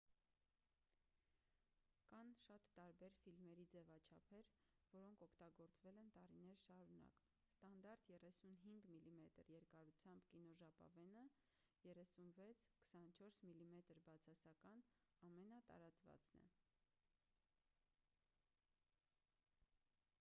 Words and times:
կան 2.11 2.31
տարբեր 2.77 3.17
ֆիլմերի 3.25 3.65
ձևաչափեր 3.73 4.47
որոնք 4.93 5.21
օգտագործվել 5.25 5.99
են 6.03 6.09
տարիներ 6.15 6.57
շարունակ: 6.63 7.19
ստանդարտ 7.51 8.07
35 8.13 8.65
մմ 8.71 9.13
երկարությամբ 9.55 10.25
կինոժապավենը 10.33 11.21
36՝ 11.85 12.65
24 12.95 13.39
մմ 13.77 13.85
բացասական 14.07 14.83
ամենատարածվածն 15.29 16.43
է: 16.43 16.51